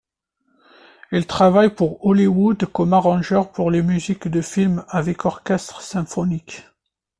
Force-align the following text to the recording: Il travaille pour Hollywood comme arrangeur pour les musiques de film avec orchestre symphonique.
Il 1.11 1.27
travaille 1.27 1.69
pour 1.75 2.03
Hollywood 2.03 2.65
comme 2.65 2.91
arrangeur 2.93 3.51
pour 3.51 3.69
les 3.69 3.83
musiques 3.83 4.27
de 4.27 4.41
film 4.41 4.83
avec 4.87 5.25
orchestre 5.25 5.79
symphonique. 5.79 6.65